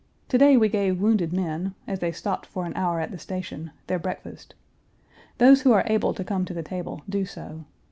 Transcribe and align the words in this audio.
To 0.29 0.37
day 0.39 0.57
we 0.57 0.67
gave 0.67 0.99
wounded 0.99 1.31
men, 1.31 1.75
as 1.85 1.99
they 1.99 2.11
stopped 2.11 2.47
for 2.47 2.65
an 2.65 2.73
hour 2.75 2.99
at 2.99 3.11
the 3.11 3.19
station, 3.19 3.69
their 3.85 3.99
breakfast. 3.99 4.55
Those 5.37 5.61
who 5.61 5.73
are 5.73 5.83
able 5.85 6.15
to 6.15 6.23
come 6.23 6.43
to 6.45 6.55
the 6.55 6.63
table 6.63 7.03
do 7.07 7.23
so. 7.23 7.65